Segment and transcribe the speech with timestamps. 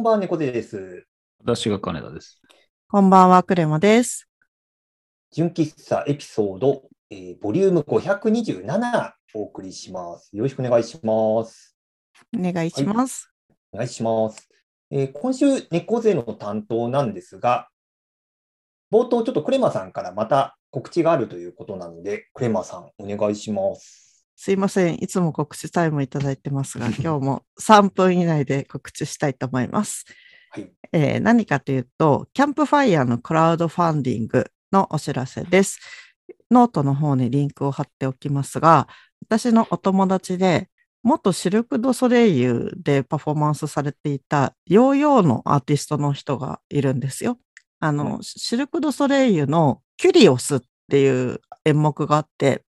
[0.00, 1.04] こんばんは、猫背です。
[1.40, 2.40] 私が金田です。
[2.88, 4.26] こんばんは、クレマです。
[5.30, 10.34] 純喫茶エピソード、えーボリューム527お送りします。
[10.34, 11.76] よろしくお願いします。
[12.34, 13.30] お願いします。
[13.72, 14.48] お願いします。
[14.90, 17.68] えー今週、猫背の担当なんですが、
[18.90, 24.09] 冒頭ちょっとクレマさんからまた告知があるということなので、クレマさん、お願いします。
[24.42, 24.94] すいません。
[24.94, 30.06] いつも告知タイムいただいてますが、 今日も3分以内で告知したいと思います。
[30.48, 30.72] はい。
[30.92, 35.78] えー何かというと、キャンプファイヤーのクラウドファンディングのお知らせです。
[36.50, 38.88] ノートの方にリンクを貼っておきますが、
[39.28, 40.70] 私のお友達で、
[41.02, 47.38] 元シルク・ド・ソレイユでパフォーマンスされていたヨーヨーのアーティストの人がいるんですよ。
[47.78, 52.69] あの、うシルク・ド・ソレイユのキュリオスっていう演目があって、うん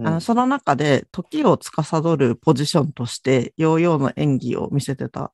[0.00, 5.32] あのその中で時を司るポジションとしてヨーヨーの演技を見せてた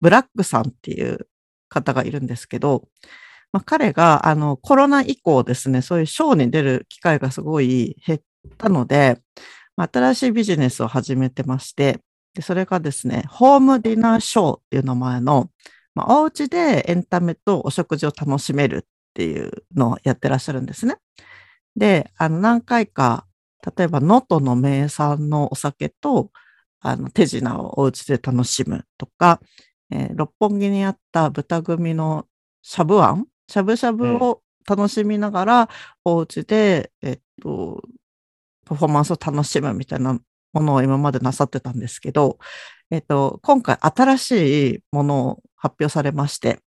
[0.00, 1.28] ブラックさんっていう
[1.68, 2.88] 方がいるんですけど、
[3.52, 8.20] まあ、彼があのコロナ以降ですね、そういうショーに出る機会がすごい減っ
[8.58, 9.18] たので、
[9.76, 12.00] まあ新しいビジネスを始めてまして、
[12.34, 15.50] でそれがですね、ホームディナーショーっていう名前の、
[15.94, 20.96] まあ、お家でエンタメとお食事を楽しめるっていうのをやってらっしゃるんですね。
[21.76, 23.26] で、あの何回か
[23.76, 26.30] 例えば、能登の名産のお酒と、
[26.80, 29.40] あの、手品をお家で楽しむとか、
[29.90, 32.26] えー六本木にあった豚組の
[32.62, 35.68] しゃぶあんしゃぶしゃぶを楽しみながら、
[36.04, 37.82] お家で、えっと、
[38.64, 40.18] パフォーマンスを楽しむみたいな
[40.52, 42.38] ものを今までなさってたんですけど、
[42.90, 46.60] えっと、今回新しいものを発表されまして、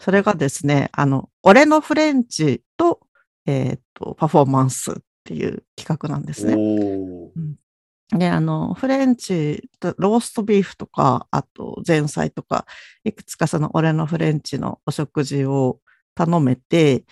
[0.00, 3.00] それがですね、あの、俺のフレンチと、
[3.46, 6.56] えっと、パフォーマンスっていう企画なんですね。
[8.12, 12.66] で、あの、フレンチと、ローストビーフとか、あと前菜とか、
[13.04, 15.78] いくつかその俺のフレンチのお食事を
[16.14, 17.04] 頼めて、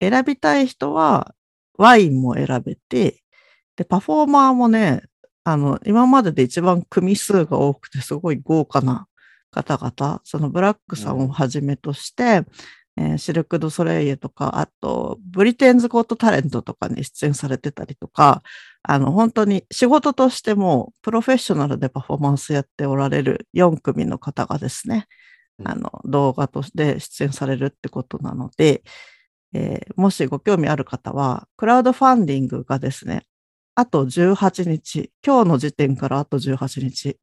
[0.00, 1.34] 選びたい人は
[1.76, 3.22] ワインも選べて、
[3.76, 5.02] で、パフォーマーもね、
[5.42, 9.08] あの、今までで一番組数が多くてすごい豪華な
[9.50, 12.44] 方々、そのブラックさんをはじめとして、
[12.96, 18.42] えーシルク・ド・ソレイユとか、あと、ブリテンズ・ゴット・タレントとかに出演されてたりとか、
[18.82, 25.06] あの、本当に仕事としても、プロフェッショナルでパフォーマンスやっておられる4組の方がですね、
[25.60, 28.82] うんあの、動画として出演されるってことなので、
[29.54, 33.24] えーもしご興味ある方は、クラウドファンディングがですね、
[33.76, 37.18] あと18日、今日の時点からあと18日、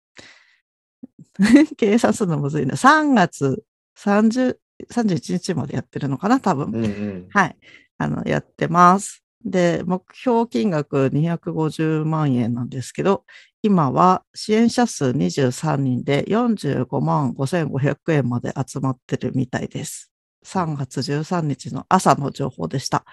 [1.78, 2.76] 計算するのむずいな。
[2.76, 3.64] 3月
[3.98, 4.58] 30
[4.90, 6.68] 31日までやってるのかな、多分。
[6.68, 7.28] うんうん。
[7.30, 7.58] はい。
[7.98, 9.24] あの、やってます。
[9.46, 13.26] で、目標金額250万円なんですけど、
[13.64, 20.12] 今は支援者数23人で45万5500円まで集まってるみたいです。
[20.44, 23.06] 3月13日の朝の情報でした。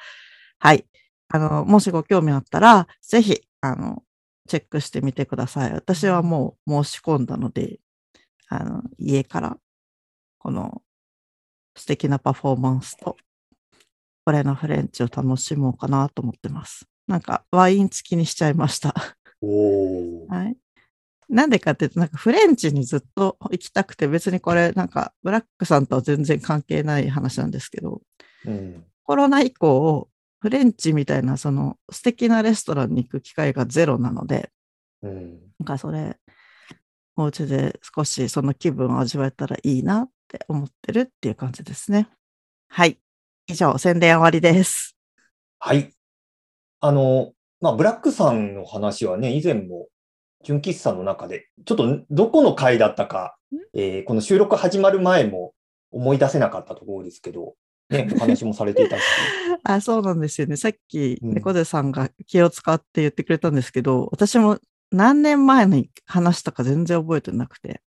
[0.59, 0.87] はい。
[1.29, 4.03] あの、もしご興味あったら、ぜひ、あの、
[4.49, 5.73] チェックしてみてください。
[5.73, 7.81] 私はもう申し込んだので、
[8.49, 9.59] あの、家から、
[10.39, 10.83] この
[11.79, 13.17] 素敵なパフォーマンスと、
[14.25, 16.87] これのフレンチを楽しもうかなと思ってます。
[17.07, 18.95] なんかワイン付きにしちゃいました。
[19.41, 20.57] おーはい。
[21.29, 28.03] なんでかっていうと、なんかフレンチにずっと行きたくて、別にこれなんかブラックさんとは全然関係ない話なんですけど、
[28.45, 28.85] うん。
[29.05, 30.09] コロナ以降、
[30.41, 34.51] フレンチみたいなその素敵なレストランに行く機会がゼロなので、
[35.03, 35.39] うん。
[35.59, 36.17] なんかそれ、
[37.17, 42.09] お家で少しその気分を味わえたらいいなって思ってるっていう感じですね。
[42.69, 42.99] はい。
[43.49, 44.97] 以上、宣伝終わりです。
[45.59, 45.93] はい。
[46.81, 49.89] あの、まあ、ブラックさんの話はね、以前も、
[50.45, 53.37] 純喫茶の中で、ちょっとどこの回だったか、
[53.75, 55.55] えーこの収録始まる前も
[55.91, 57.55] 思い出せなかったところですけど、
[57.91, 59.03] ね、お話もされていたし、
[59.65, 60.57] あ、そうなんですよね。
[60.57, 64.59] さっき、うん猫背さんが気を使って言ってくれたんですけど、私も
[64.93, 67.83] 何年前に話したか全然覚えてなくて、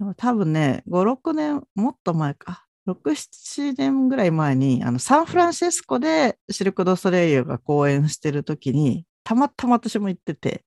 [0.00, 0.14] うん。
[0.14, 10.64] 多分ね、5、6年、もっと前か、6、7年ぐらい前に、あの、サンフランシスコでシルク・ド・ソレイユが公演してる時に、たまたま私も行ってて、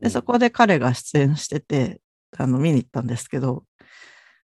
[0.00, 2.00] で、そこで彼が出演してて、
[2.36, 3.64] あの、見に行ったんですけど、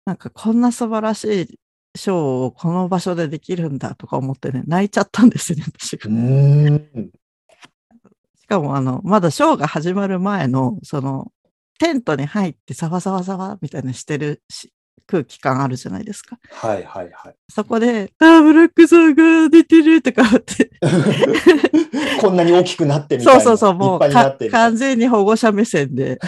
[0.05, 1.59] なんかこんな素晴らしい
[1.95, 6.09] ショーをこの場所でできるんだとか思ってね、泣いちゃったんですよね、私が。
[8.39, 11.31] しかも、あの、まだショーが始まる前の、その、
[11.81, 14.71] テントに入ってざわざわざわみたいなしてるし
[15.07, 16.37] 空気感あるじゃないですか。
[16.51, 17.35] はいはいはい。
[17.49, 20.69] そこで、あー、ブラックさんが出てるとか思って、
[22.21, 23.41] こんなに大きくなってみたいな。
[23.41, 26.19] そうそうそう、もう完全に保護者目線で、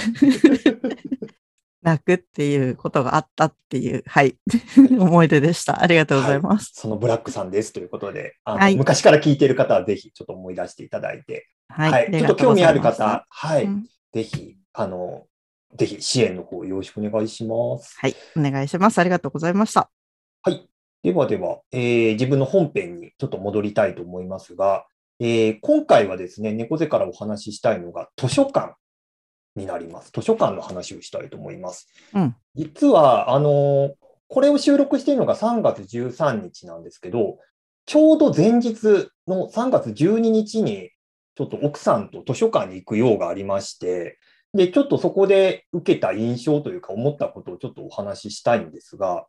[1.83, 4.35] 泣くっていうことがあったっていう、はい、
[4.97, 5.81] 思い出でした。
[5.81, 6.71] ありがとうございます。
[6.73, 11.91] そのブラックさんですということで、あのはい昔から聞いている方はぜひちょっと思い出していただいて、はい。
[11.91, 15.25] はい、ちょっと興味ある方、はい、うんぜひ、あの、
[15.75, 17.95] ぜひ支援の方よろしくお願いします。
[17.99, 18.99] はい、お願いします。
[18.99, 19.89] ありがとうございました。
[20.43, 20.67] はい。
[21.03, 24.85] ではでは、えー自分の本編にちょっと戻りたいと思いますが、
[25.19, 28.75] えー今回はですね、猫背からお話ししたいのが図書館
[29.55, 30.11] になります。
[30.13, 31.87] 図書館の話をしたいと思います。
[32.13, 33.93] うん実は、あのー
[34.29, 37.37] これを収録しているのが3月13日なんですけど、
[37.85, 40.89] ちょうど前日の3月12日に、
[41.35, 44.17] ちょっと奥さんと図書館に行く用がありまして、
[44.53, 49.25] で、ちょっとそこで受けた印象というか思ったことをちょっとお話ししたいんですが、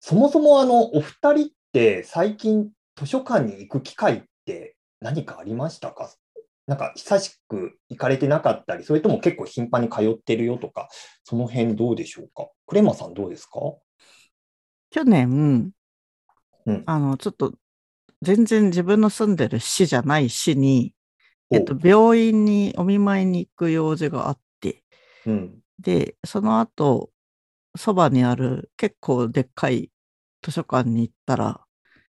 [0.00, 6.10] そもそもあの、お二人って最近図書館に行く機会って何かありましたか？
[6.66, 10.88] なんか久しく行かれてなかったり、それとも結構頻繁に通ってるよとか、
[11.24, 12.48] その辺どうでしょうか？
[12.66, 13.60] クレマさんどうですか？
[14.90, 15.72] 去年、
[16.66, 16.82] うん。
[16.86, 17.52] あの、ちょっと、
[18.22, 20.94] 全然自分の住んでる市じゃない市に、
[21.50, 24.82] えっと、病院にお見舞いに行く用事があって、
[25.26, 25.58] おうん。
[25.78, 27.10] で、その後、
[27.76, 29.90] そばにある結構でっかい
[30.42, 31.60] 図書館に行ったら、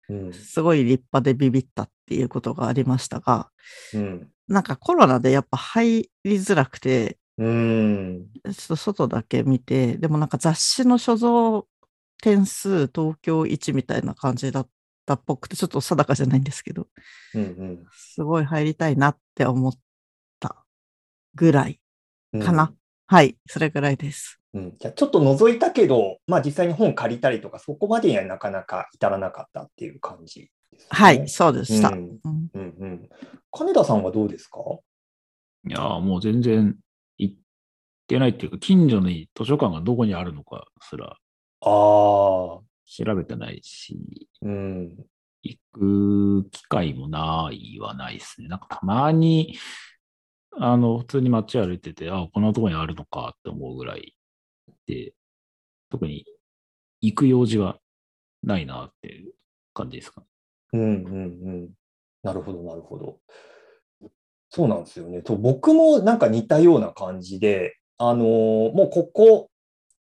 [0.08, 0.32] うん。
[0.32, 3.50] すごい立派でビビったっていうことがありましたが、
[3.94, 4.28] うん。
[4.48, 8.26] なんかコロナでやっぱ入りづらくて、うん。
[8.44, 11.64] ちょっと外だけ見て、でもなんか雑誌の所蔵
[12.22, 14.68] 点数東京一みたいな感じだっ
[15.06, 16.88] たっぽくて、ちょっと定かじゃないんですけど、
[17.34, 17.86] うん。
[17.92, 19.72] すごい入りたいなって思っ
[20.40, 20.64] た
[21.34, 21.80] ぐらい
[22.32, 22.42] うん。
[22.42, 22.72] かな。
[23.06, 24.40] はい、それぐらいです。
[24.52, 24.76] うん。
[24.78, 30.50] じゃあちょっと覗いたけど、まあ実際に本借りたりとか、そこまでにはなかなか至らなかったっていう感じね。
[30.90, 31.88] はい、そうでした。
[31.90, 33.08] うんうんうんうん。
[33.52, 34.60] 金田さんはどうですか？
[35.68, 36.76] いやー、もう全然
[37.18, 37.34] 行っ
[38.08, 41.16] てないっていうか、近所に図書館がどこにあるのかすらあ
[41.60, 42.60] あ。
[42.86, 43.98] 調べてないし、
[44.42, 44.96] うん。
[45.42, 48.48] 行く機会もないはないですね。
[48.48, 49.56] なんかたまに、
[50.58, 54.16] あの、普通に街歩いてて、あこんなとこにあるのかって思うぐらい
[54.86, 55.12] で、
[55.90, 56.24] 特に
[57.00, 57.78] 行く用事は
[58.42, 59.32] ないなっていう
[59.74, 60.22] 感じですか。
[60.72, 61.68] うんうんうん。
[62.22, 63.18] なるほど、なるほど。
[64.50, 65.22] そうなんですよね。
[65.26, 69.50] そう僕もなんか似たような感じで、あのーもうここ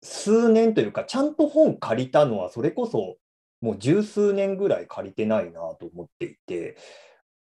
[0.03, 3.17] 数年というか、ちゃんと本借りたのは、それこそ
[3.61, 6.77] もう十数年ぐらい借りてないなと思っていて、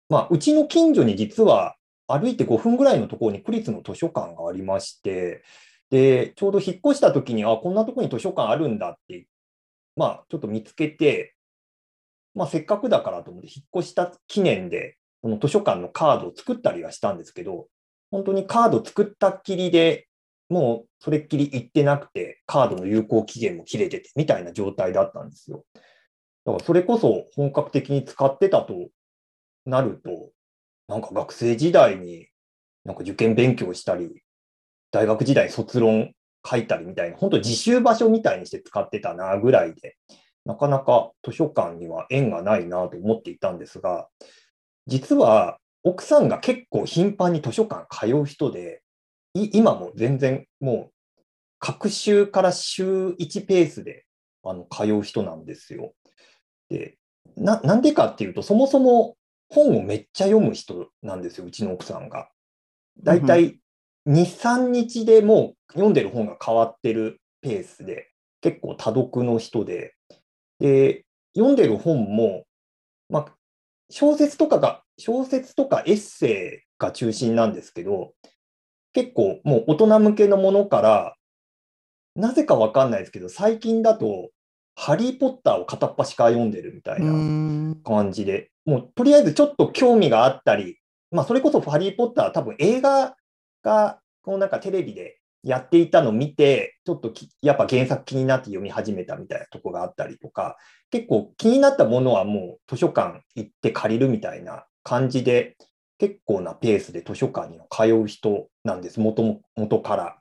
[0.09, 1.75] まあ、うちの近所に実は
[2.07, 5.43] 歩いて5分ぐらいのところに区立の図書館がありまして、
[5.91, 9.27] で、ちょうど引っ越した時に、あ、こんなところに図書館あるんだって、
[9.95, 11.35] まあ、ちょっと見つけて、
[12.33, 17.67] まあ、せっかくだからと思って引っ越した記念で、この図書館のカードを作ったりはしたんですけど、
[18.09, 20.07] 本当にカード作ったっきりで
[20.49, 25.63] もうそれっきり行ってなくて、カードの有効期限も切れててみたいな状態だったんですよ。
[26.45, 28.89] だからそれこそ本格的に使ってたと
[29.65, 30.31] なると、
[30.87, 32.27] なんか学生時代に
[32.83, 34.23] なんか受験勉強したり、
[34.91, 39.97] 大学時代卒論書いたりみたいな、本当自習場所みたいにして使ってたなぐらいで、
[40.45, 44.07] なかなか図書館には縁がないなと思っていたんですが、
[44.87, 48.81] 実は奥さんが結構頻繁に図書館通う人で、
[49.33, 51.23] 今も全然もう、
[51.59, 54.05] 各週から週1ペースで
[54.43, 55.93] あの通う人なんですよ。
[56.69, 56.97] で
[57.35, 59.17] な、なんでかっていうと、そもそも
[59.49, 62.29] 本をめっちゃ読む人なんですよ、うちの奥さんが。
[63.01, 63.59] だいたい
[64.07, 68.09] 2、3日でもう読んでる本が変わってるペースで、
[68.41, 69.95] 結構多読の人で、
[70.59, 71.05] で、
[71.35, 72.45] 読んでる本も、
[73.09, 73.35] まあ、
[73.89, 78.13] 小説とかが、小説とかエッセイが中心なんですけど、
[78.93, 81.15] 結構もう大人向けのものから、
[82.15, 84.29] なぜかわかんないですけど、最近だと、
[84.75, 87.75] ハリー・ポッターを片っ端から読んでるみたいうな。
[87.83, 90.79] 感じで、もうとりあえずちょっと興味があったり、
[91.11, 93.15] まあそれこそハリー・ポッターは多分映画
[93.61, 100.57] がこうなんかテレビでやっていたのを見て、ちょっときやっぱ原作気になって読み始めたみたいなとこがあったりとか、
[100.91, 105.57] 結構気になったものはもう図書館行って借りるみたいな感じで、
[105.99, 110.19] 結構なペースで図書館に通う人なんです、もとも元から。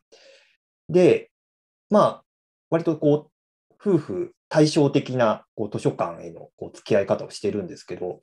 [0.89, 1.31] で、
[1.89, 2.25] まあ、
[2.69, 8.23] 割とこう、夫婦対照的なこう図書館へのこう付き合い方をしてるんですけど、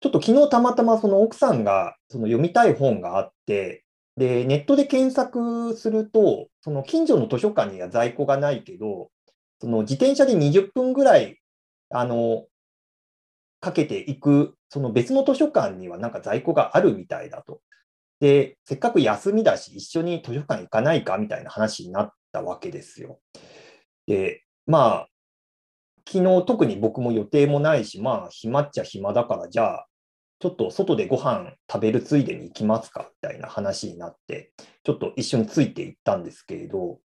[0.00, 3.84] ちょっと昨日たまたまその奥さんがその読みたい本があって、
[4.16, 9.10] で、ネットで検索すると、その近所の図書館には在庫がないけど、
[9.60, 11.38] その自転車で20分ぐらい、
[11.90, 12.44] あの、
[13.60, 17.60] かけていく、その別の図書館にはなんか在庫があるみたいだと。
[18.20, 23.20] で、せっかく休みだし、一緒に図書館行かないかみたいな話になったわけですよ。
[24.06, 25.08] で、まあ、
[26.08, 29.86] 昨日特に僕も予定もないし、まあ、暇っちゃ暇だから、じゃあ、
[30.38, 34.52] ちょっと外でご飯食べるついでに行きますかみたいな話になって、
[34.84, 37.00] ちょっと一緒について行ったんですけれど、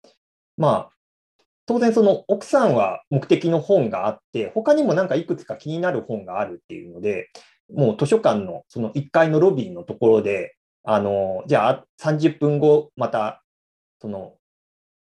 [0.57, 0.98] まあ、
[1.69, 7.29] 当然その奥さんは目的の本があって、他にもなんかいくつか気になる本があるっていうので、
[7.71, 13.43] もう図書館のその1階のロビーのところで、あの、じゃあ30分後、また、
[14.01, 14.33] その、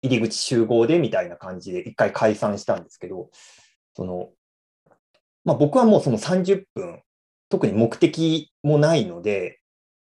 [0.02, 3.30] 入り口集合でみたいな感じで1回解散したんですけど、
[3.96, 4.30] その、
[5.44, 7.02] まあ僕はもうその30分、
[7.48, 9.58] 特に目的もないので、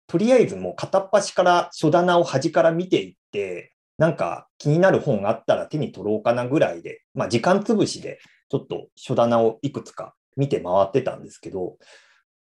[0.07, 8.19] とりあえずもう片っ端から書棚を端から見ていって、なんか気になる本があったら手に取ろうかなぐらいで、まあ時間つぶしで
[8.51, 11.77] ちょっと書棚をいくつか見て回ってたんですけど、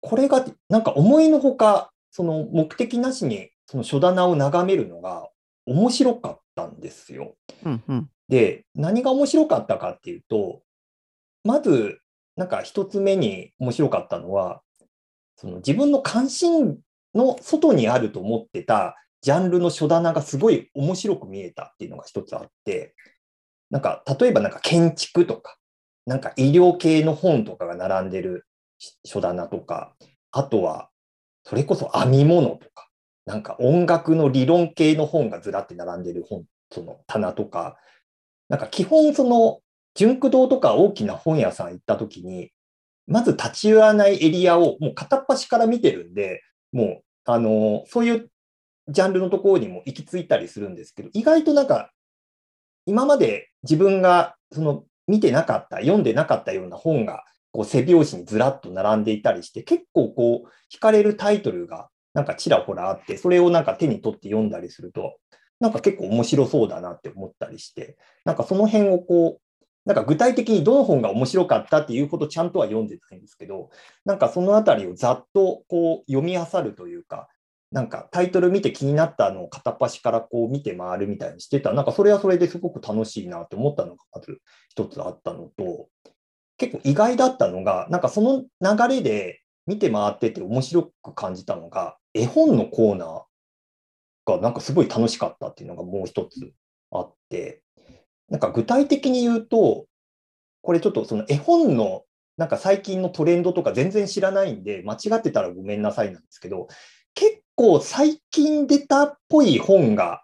[0.01, 5.29] これがなんか思いのほか、その目的なしにその書棚を眺めるのが
[5.65, 7.35] 面白かったんですよ。
[7.63, 8.09] うんうん。
[8.27, 10.61] で、何が面白かったかっていうと、
[11.43, 11.99] まず、
[12.35, 14.61] なんか一つ目に面白かったのは、
[15.35, 16.79] その自分の関心
[17.13, 22.95] の外にあると思ってたジャンルの書棚がすごい面白く見えたっていうのが一つあって、
[23.69, 25.57] なんか例えばなんか建築とか、
[26.05, 28.45] なんか医療系の本とかが並んでる
[29.05, 29.95] 書棚とか、
[30.31, 30.89] あとは
[31.43, 32.89] それこそ編み物とか、
[33.25, 37.77] なんか音楽の理論系の本がずらって並んでる本、その棚とか、
[38.47, 39.59] なんか基本その
[39.95, 42.51] 純駆堂とか大きな本屋さん行った時に、
[43.07, 48.29] まず立ち寄らないエリアをもう片っ端から見てるんで、もう、あの、そういう
[48.89, 51.91] ジャンルのところにも行き着いたりするんですけど、意外となんか、
[52.85, 65.17] 今まで自分がその見てなかった、読んでなかったような本が、こう背表紙にずらっと並んでいたりして、結構こう、惹かれるタイトルがなんかちらほらあって、それをなんか手に取って読んだりすると、
[65.59, 69.41] なんか結構面白そうだなって思ったりして、なんかその辺をこう、
[69.85, 73.69] なんか具体的にどの本が面白かったっていうほどちゃんとは読んでないんですけど、
[74.05, 77.27] なんかそのあたりをざっとこう読み漁るというか、
[77.71, 81.73] なんかタイトル見て気になったのを片っ端からこう見て回るみたいにしてた。
[81.73, 85.87] なんかそれはそれですごく楽しいなって思ったのがまず一つあったのと、
[86.57, 93.21] 結構意外だったのが、なんかその流れで見て回ってて面白く感じたのが、絵本のコーナー
[94.25, 96.51] がなんかすごい楽しかったっていうのがもう一つ
[96.91, 97.61] あって、
[98.29, 99.85] なんか具体的に言うと、
[100.61, 102.03] これちょっとその絵本の
[102.35, 106.67] なんか最近のトレンドとか全然知らないんで、間違ってたらごめんなさいなんですけど、
[107.13, 110.23] 結構最近出たっぽい本が、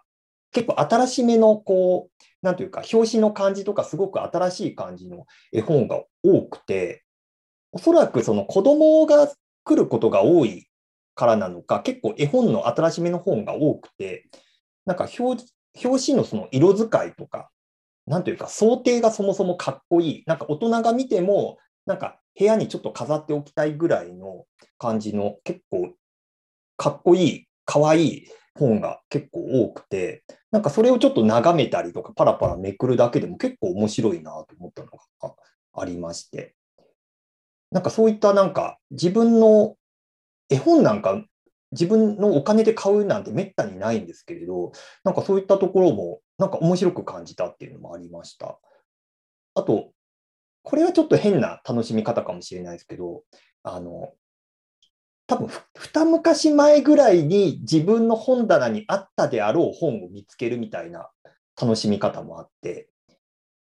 [0.52, 7.04] 結構新しめのこう、なんというか、表紙の感じとかすごく新しい感じの絵本が多くて、
[7.72, 9.30] おそらくその子供が
[9.64, 10.66] 来ることが多い
[11.14, 14.30] からなのか、結構絵本の新しめの本が多くて、
[14.86, 15.44] なんか表
[15.84, 17.50] 表紙のその色使いとか、
[18.06, 20.22] なんというか想定がそもそもかっこいい。
[20.24, 24.46] なんか大人が見ても、なんか部屋にちょっと飾っておきたいぐらいの
[24.78, 25.92] 感じの結構
[26.76, 28.28] かっこいい、かわいい
[28.58, 35.34] 本が結構多くて、なんかそれをちょっと眺めたりとかパラパラめくるだけでも結構面白いなと思ったのが
[35.74, 36.54] ありまして。
[37.70, 39.76] なんかそういったなんか自分の
[40.48, 41.22] 絵本なんか
[41.72, 44.72] 自分のお金で買うなんてめったにないんですけれど、
[45.04, 48.58] なんかそういったところもなんか面白く感じたっていうのもありました。
[49.54, 49.90] あと、
[50.62, 53.22] これはちょっと変な楽しみ方かもしれないですけど、
[53.62, 54.12] あの、
[55.26, 61.10] 多分二昔前ぐらいに自分の本棚にあったであろう本を見つけるみたいな
[61.60, 62.88] 楽しみ方もあって、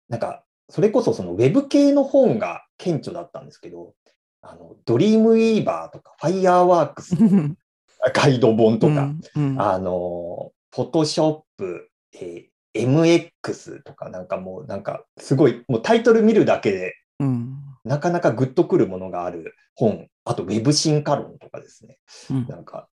[0.10, 3.94] なんか、それこそそのウェブ系の本が顕著だったんですけど、
[4.42, 7.56] あの、ドリームウィーバーとか、ファイヤーワークスの
[8.14, 9.62] ガイド本とか、うんうん。
[9.62, 12.48] あの、フォトショップ、えー
[12.78, 21.98] MX とか、なんかもう、なんか、すごい、もうタイトル見るだけで、うんなかなかグッとくるものがある本、あと、ウェブ進化論とかですね。
[22.30, 22.88] うんなんか、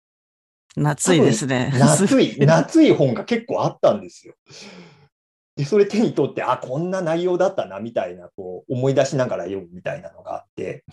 [0.76, 1.72] 夏いですね。
[1.78, 4.34] 夏 い、夏い本が結構あったんですよ。
[5.56, 10.84] で、それ手に取って、あ、こんな内容だったな、みたいな、こう、思い出しながら読むみたいなのがあって、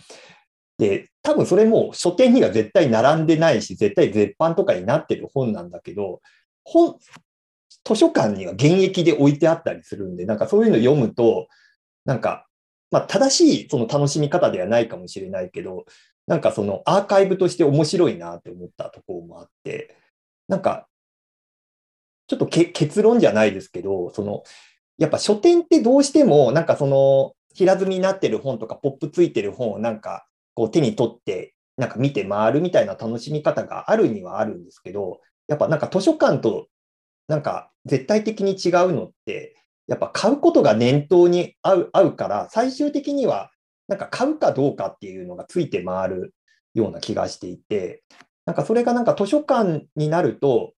[0.78, 6.20] で、多分それも書店には絶対並んでないし、絶対絶版とかになってる本なんだけど、
[6.64, 6.96] 本、
[7.84, 11.48] 図書館には現役で置いてあったりするんで、なんかそういうの読むと、
[12.04, 12.46] なんか、
[12.92, 15.86] まあ正しいその楽しみ方ではないかもしれないけど、
[16.26, 19.96] なんかそのアーカイブとして面白いなって思ったところもあって、
[20.46, 20.86] なんか、
[22.28, 24.44] ちょっとけ結論じゃないですけど、その、
[24.98, 36.68] やっぱ書店ってどうしても、なんかその、平積みになってる本とか、ポップついてる本をなんか、こう手に取って、なんか見て回るみたいな楽しみ方があるにはあるんですけど、やっぱなんか図書館と
[37.28, 39.56] なんか絶対的に違うのって、
[39.86, 43.50] やっぱ買うことが念頭に合う合うから、最終的には
[43.88, 46.34] なんか買うかどうかっていうのがついて回る
[46.74, 48.02] ような気がしていて、
[48.46, 50.72] なんかそれがなんか図書館になると、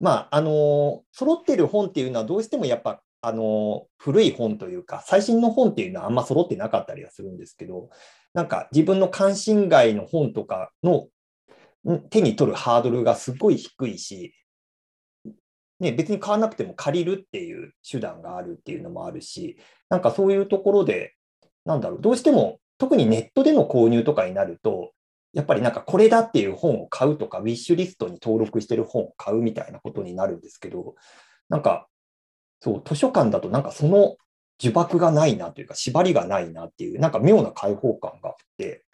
[0.00, 7.88] まあ、あの揃ってる本っていうのはどうしてもやっぱ、あの古い本というか、最新の本っていうのはあんま揃ってなかったりはするんですけど、
[8.34, 11.06] なんか自分の関心外の本とかの
[12.10, 14.34] 手に取るハードルがすごい低いし、
[15.82, 19.58] ね、別に買わなくても借りるっていう手段があるっていうのもあるし、
[19.88, 21.16] なんかそういうところで、
[21.64, 24.92] なんだろう、どうしても特にネットでの購入とかになると、
[25.32, 30.94] やっぱりなんかこれだっていう本を買うとか、ウィッシュリストに登録してる本を買うみたいなことになるんですけど、
[31.48, 31.88] なんか、
[32.60, 34.16] そう、図書館だとなんかその
[34.60, 38.84] 呪縛がないなというか、縛りがないなっていう、なんか妙な開放感があって、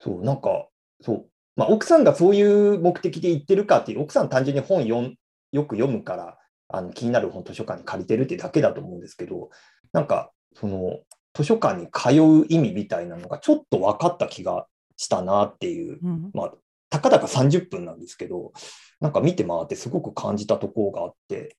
[0.00, 0.66] そう、なんか、
[1.00, 5.16] そう、まあ、奥さんがそういう目的で行ってるかっていう、奥さん単純に本読ん
[5.52, 9.50] よく読むから、あの気になる本図書館に借りてるってだけだと思うんですけど、
[9.92, 11.00] なんか、その、
[11.34, 14.66] 図書館に通う意味みたいなのがちょっと分かった気が
[14.96, 16.30] したなっていう、うん。
[16.34, 16.52] まあ、
[16.90, 18.52] たかだか30分なんですけど、
[19.00, 21.56] なんか見て回ってすごく感じたところがあって、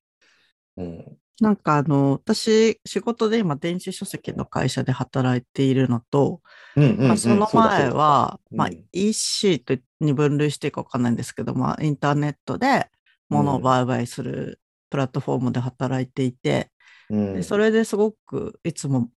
[0.76, 6.40] うん、なんかあの、私、仕事で今、電子書籍の会社で働いているのと、
[6.76, 12.88] うんうんうんまあ、その前は、うん、EC とに分類していいかわかんないんですけど、まあ、インターネットで
[13.34, 14.60] 物を売買する
[14.90, 16.70] プラットフォームで働いていて、
[17.10, 19.10] うんでそれですごくいつも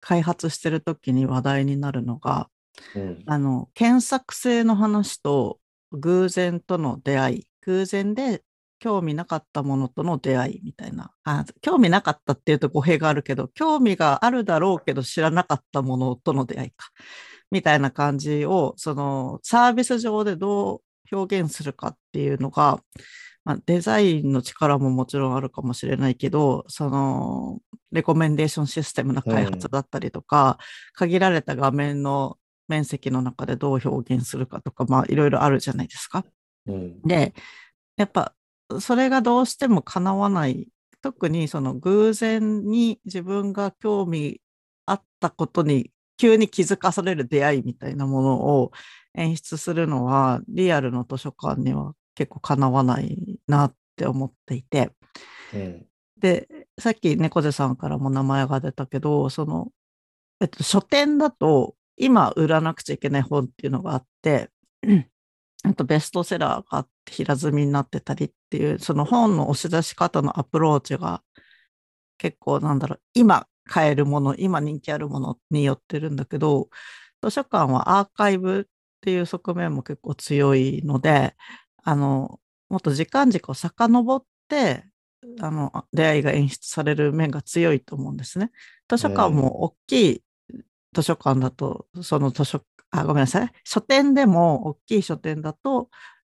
[0.00, 2.48] 開発してる時に話題になるのが、
[2.94, 5.58] うんあの、検索性の話と
[5.92, 8.42] 偶然との出会い、偶然で
[8.78, 11.12] 興味なかったものとの出会いみたいな。
[11.24, 16.90] あ興味なかったっていうと語弊があるけど、興味があるだろうけど知らなかったものとの出会いか。
[17.50, 20.82] みたいな感じを、そのサービス上でど
[21.12, 22.80] う表現するかっていうのが、
[23.48, 30.58] まあ、デザインの力ももちろんあるかもしれないけど、その、レコメンデーションシステムの開発だったりとか、
[30.92, 32.36] 限られた画面の
[32.68, 36.26] 面積の中でどう表現するかとか、まあいろいろあるじゃないですか。
[36.66, 37.32] うんで、
[37.96, 38.34] やっぱ
[38.80, 40.68] それがどうしても叶わない。
[41.00, 44.42] 特にその偶然に自分が興味
[44.84, 48.72] あったことに急に気づかされる出会いみたいなものを
[49.14, 54.90] 演出するのはリアルの図書館には結構叶わないなって思っていて。
[55.54, 55.86] うん
[56.20, 56.48] で、
[56.80, 59.68] さっき猫背さんからも名前が出たけど、その、
[60.40, 64.50] えっと、書店だと、今売らなくちゃいけない本っていうのがあって、
[65.62, 71.22] あとベストセラーがあって平積みになってたりっていう、その本の押し出し方のアプローチが
[72.18, 76.68] 結構なんだろう、今買えるもの、今人気あるものによってるんだけど、
[77.22, 78.64] 図書館はアーカイブっ
[79.00, 81.36] ていう側面も結構強いので、
[81.88, 84.84] あの、もっと時間軸を遡って、
[85.40, 88.50] あの、出会いが演出される面が強いと思うんですね。
[88.90, 90.22] 図書館も大きい
[90.92, 93.50] 図書館だと、その図書、あ、ごめんなさい。
[93.64, 95.88] 書店でも大きい書店だと、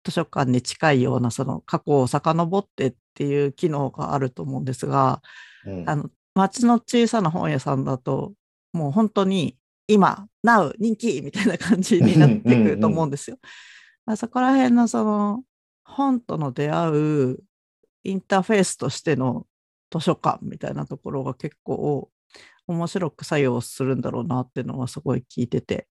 [0.04, 5.22] 図書館に近いようなその過去を遡ってっていう機能があると思うんですが、
[5.68, 8.34] うんあの、街の小さな本屋さんだと、
[8.74, 9.56] もう本当に
[9.88, 13.38] 今、Now、人気みたいな感じになってくると思うんですよ。
[14.06, 15.44] まあ、そこら辺のその
[15.84, 17.38] 本との出会う
[18.04, 19.48] インターフェースとしての
[19.92, 22.10] 図書館みたいなところが結構
[22.68, 25.88] 面白く作用するんだろうなっていうのはすごい聞いてて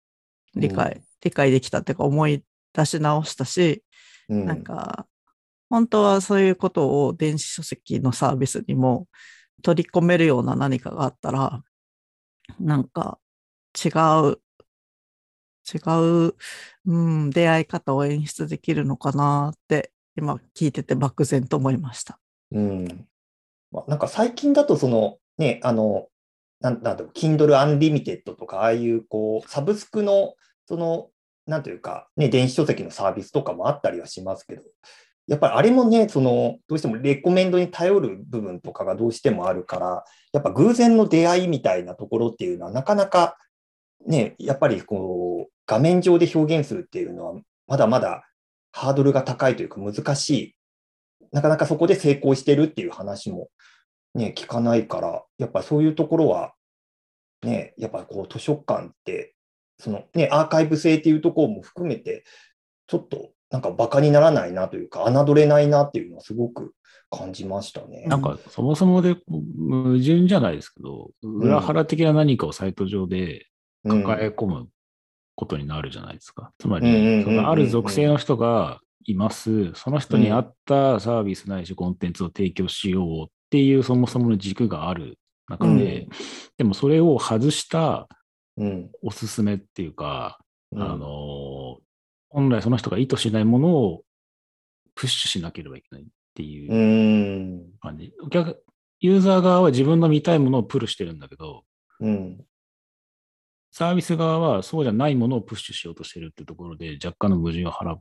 [0.55, 1.03] 理解、うん。
[1.21, 2.43] 理解できたっていうか思い
[2.73, 3.83] 出し直したし、
[4.29, 4.63] うんなん。
[4.63, 5.05] か
[5.69, 9.07] 本当はそういうことを電子書籍のサービスにも
[9.61, 11.61] 取り込めるような何かがあったら
[12.59, 13.19] なんか
[13.77, 13.89] 違
[14.29, 14.39] う
[15.73, 15.79] 違
[16.27, 16.35] う、
[16.85, 22.19] うん、出会い方を演出できるのかなって今聞いてて漠然と思いました。
[22.51, 23.07] うん。
[23.71, 26.07] まあ、なんか最近だとそのね、あの、
[26.59, 30.35] なんなんだろう、Kindle Unlimited とか、ああいうこう、サブスクの、
[30.67, 31.09] その、
[31.47, 34.63] なんというか、ね、電子書籍のサービスとかもあったりはしますけど、
[35.27, 40.03] やっぱりあれもね、その、どうしてもレコメンドに頼る部分とかがどうしてもあるから、
[40.33, 43.37] やっぱ偶然の出会いみたいなところっていうのは、なかなか、
[44.05, 48.27] ね、やっぱりこう、画面上で表現するっていうのは、まだまだ
[48.71, 50.55] ハードルが高いというか難しい。
[51.31, 53.49] なかなかそこで成功してるっていう話も
[54.15, 56.53] ね、聞かないから、やっぱそういうところは、
[57.43, 59.35] ね、やっぱこう図書館って、
[59.77, 62.23] そのね、アーカイブ性っていうところも含めて、
[62.87, 66.73] ちょっとなんかバカにならないなというか、侮れないなっていうのはすごく
[67.11, 68.05] 感じましたね。
[68.07, 73.45] なんか、そもそもで矛盾じゃないですけど、裏腹的な何かをサイト上で
[73.85, 74.03] うん。
[74.03, 74.67] 抱え込む
[75.39, 76.51] ことになるじゃないですか。
[76.57, 79.73] つまうんうんうんうんうんり、そのある属性の人がいます。
[79.73, 86.09] その人に合ったサービスないしコンテンツを提供しようっていうそもそもの軸がある中で、うん
[86.57, 88.09] でもそれを外した
[88.57, 88.91] うん。
[89.01, 90.39] おすすめっていうか、
[90.73, 91.77] うんあの、
[92.29, 94.03] 本来その人が意図しないものを
[94.93, 97.71] プッシュしなければいけないっていううん。
[97.79, 98.11] 感じ。
[98.21, 98.61] お客、
[98.99, 101.63] ユーザー側は自分の見たいものをプルしてるんだけど、
[102.01, 102.38] うん。
[103.79, 107.97] サービス側はそうじゃないものをプッシュしようとしてるってところで若干の矛盾を払う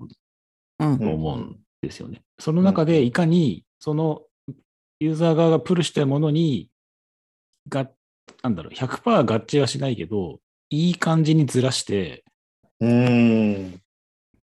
[0.81, 2.23] うんと思うんですよね。
[2.41, 4.23] その中でいかにその
[4.99, 6.69] ユーザー側がプルしてるものに
[7.69, 7.89] が、
[8.43, 12.25] なんだろう、100%合致はしないけど、いい感じにずらして、
[12.81, 13.81] うん。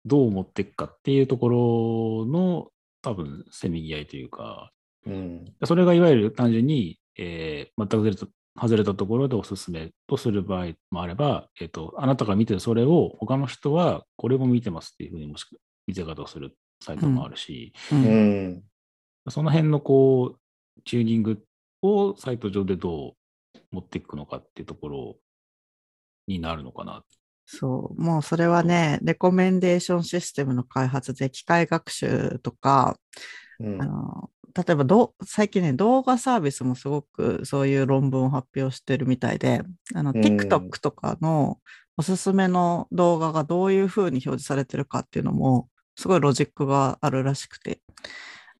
[0.04, 2.68] どう持っていくかっていうところの
[3.02, 4.70] 多分せめぎ合いというか、
[5.04, 5.52] うん。
[5.64, 15.46] それがいわゆる単純に、えー全く外れた外れたところでおすすめとする場合もあれば、えっ、と、あなたが見てるそれを他の人はこれも見てますっていうふうにもし
[15.86, 18.62] 見せ方をするサイトもあるし、ううんん。
[19.28, 21.42] その辺のこう、チューニング
[21.82, 23.14] をサイト上でど
[23.54, 25.16] う持っていくのかっていうところ
[26.26, 27.02] になるのかな。
[27.46, 28.00] そう。
[28.00, 32.96] もうそれはね、レコメンデーションシステムの開発で機械学習とか、
[33.60, 39.62] うんあの例えばどう最近ね、動画サービスもすごくそういう論文を発表してるみたいで、
[39.94, 40.20] あのうん。
[40.20, 41.58] TikTok とかの
[41.96, 47.80] おすすめの動画がどういうふうに表示されてるかっていうのも、すごいロジックがあるらしくて、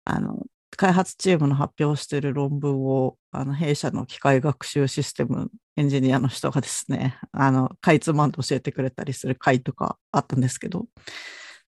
[0.04, 0.44] あの、
[0.76, 10.87] 開発チームの発表している論文を、あの、弊社の機械学習システムエンジニアの人がですね、あの、かいつまんで教えてくれたりする回とかあったんですけど、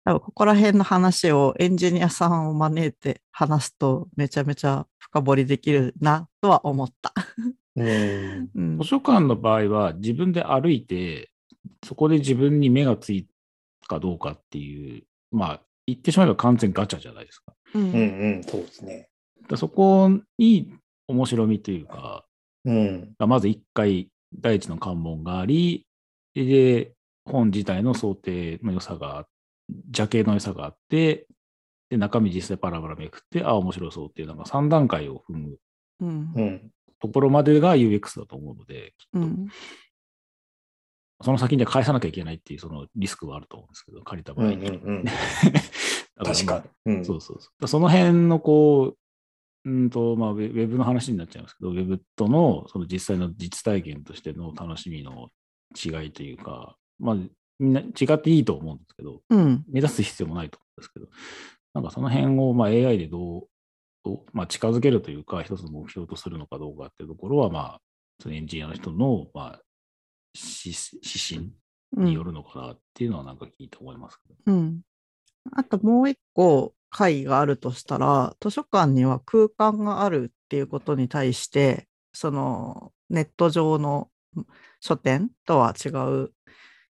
[0.06, 7.12] 多分ここら辺の話をエンジニアさんを招いて話すとめちゃめちゃ深掘りできるなとは思った。
[7.74, 11.30] 図書館の場合は自分で歩いて、
[11.84, 13.26] そこで自分に目がつい
[13.82, 17.52] たかどうかっていう、まあ、言ってしまえば完全ガチャじゃないですか。
[17.74, 17.90] うんうん。
[17.92, 18.42] うん。
[18.44, 19.08] そうですね。
[19.48, 20.72] だそこに
[21.08, 22.24] 面白みというか、
[22.64, 23.12] うん。
[23.18, 24.08] まず一回
[24.40, 25.84] 第一の関門があり、
[26.34, 26.92] で、
[27.24, 29.26] 本自体の想定の良さが、
[29.86, 31.26] 邪形の良さがあって、
[31.90, 35.58] で、中身実際パラパラめくって、あ、面白そうっていう、なんか3段階を踏む
[36.00, 36.70] うんうん。
[37.00, 39.48] ところまでが UX だと思うので、きっとうん
[41.22, 44.50] その先には返さなきゃいけないっていうそのリスクはあると思うんですけど、借りた場うん。
[44.50, 44.66] 合に。
[44.68, 45.04] うん。
[46.22, 46.94] 確かに。
[46.94, 47.04] うん。
[47.06, 47.66] そうそうそう。
[47.66, 48.94] その辺のこ
[49.64, 55.30] う、うんと、まあ、ウェウェブの話になっちゃいますけど、ウェブとのその実際の実体験としての楽しみの
[55.74, 57.16] 違いというか、まあ、
[57.58, 61.06] みんな違っていいと思うんですけど、うん目指す必要もないと思うんですけど、
[61.74, 63.48] なんかその辺をまあ AI でどう、
[64.04, 67.80] どうまあ、近づけるというか、一つの目標とするのかどうかっていうところは、まあ、
[68.22, 69.60] そのエンジニアの人の、まあ、
[70.34, 71.50] し指
[71.96, 74.52] 針によるのかなっていうのはなんか聞いて思いますけど。
[74.52, 74.80] うん。
[75.52, 84.08] あともう一個会があるとしたら、図書館には空間があるっていうことに対して、そのネット上の
[84.80, 86.32] 書店とは違う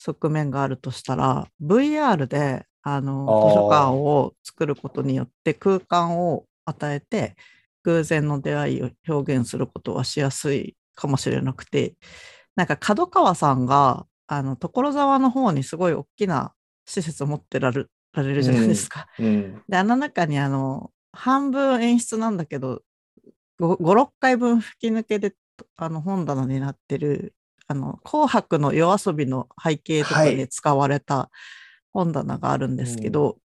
[0.00, 7.36] 側面があるとしたら、VR であの図書館を作ることによって空間を与えて、
[7.84, 11.94] 偶然の出会いを表現することはしやすいかもしれなくて、
[12.56, 16.52] なんか角川さんが、あの、所沢の方にすごい大きな
[16.86, 19.06] 施設を持ってられるられるじゃないですか。
[19.18, 19.62] うん。
[19.68, 22.82] で、あの中にあの、半分演出なんだけど、
[23.58, 25.34] 5、6回分吹き抜けで、
[25.76, 27.34] あの、本棚になってる、
[27.70, 31.30] あの、紅白の夜遊びの背景とかはいに使われた
[31.92, 33.38] 本棚があるんですけど、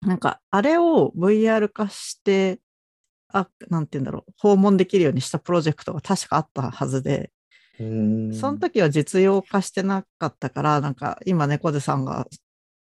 [0.00, 2.60] なんか、あれを VR 化して、
[3.32, 7.32] あ、なんて言うんだろう、訪問できるようにしたプロジェクトが確かあったはずで、
[7.80, 8.32] うん。
[8.32, 12.28] その時は実用化してなかったから、なんか今猫背さんが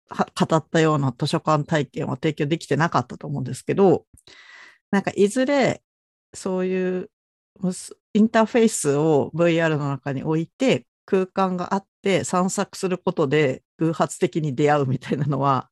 [0.08, 4.06] は語ったような図書館体験は提供できてなかったと思うんですけど、
[4.90, 5.82] なんかいずれ
[6.34, 7.10] そういう
[8.14, 15.68] インターフェースを VR の中に置いて空間があって散策することで偶発的に出会うみたいなのは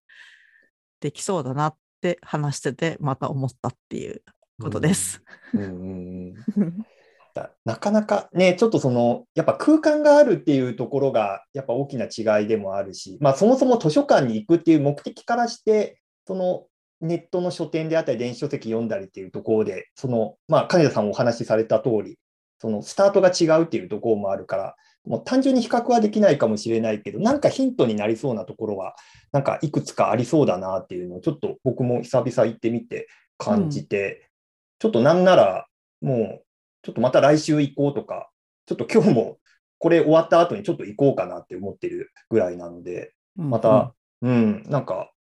[1.00, 4.22] できそうだなって話しててまた思ったっていう
[4.60, 5.22] ことです。
[5.54, 6.86] うんうんうん
[7.36, 16.66] だなかなかね、ちょっとその、やっぱ空間があるっていうところが、やっぱ大きな違いでもあるし、まあそもそも図書館に行くっていう目的からして、その
[17.02, 22.18] ネットの書店であったり、電子書籍読んだりっていうところで、その、まあ金田さんもお話しされた通り、
[22.58, 28.96] そのスタートが違うっていうところもあるから、もう単純に比較はできないかもしれないけど、なんかヒントになりそうなところは、
[29.32, 34.30] なんかいくつかありそうだなっていうのを、ちょっと僕も久々行ってみて感じて、
[34.78, 35.66] ちょっとなんなら、
[36.00, 36.44] もう、
[36.82, 38.30] ちょっとまた来週行こうとか、
[38.66, 39.38] ちょっと今日も
[39.78, 45.10] これ終わった後にちょっと行こうかなって思ってるぐらいなので、また、うん、なんか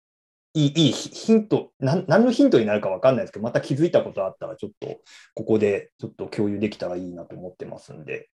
[0.56, 5.00] いいいいヒントなん、何のヒントになるか分かんないですけど、また気づいたことあったら、ちょっと
[5.34, 8.30] ここでちょっと共有できたらいいなと思ってますんで、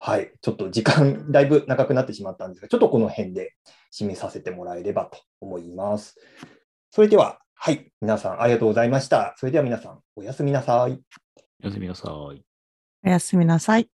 [0.00, 3.52] はい、ちょっと時間、だいぶ長くなってしまったんですが、ちょっとこの辺で
[3.92, 6.16] 締めさせてもらえればと思います。
[6.90, 9.34] それでは、はい、皆さんありがとうございました。
[9.36, 10.98] それでは皆さん、おやすみなさい。
[11.62, 12.42] おやすみなさい。
[13.04, 13.97] おやすみなさい。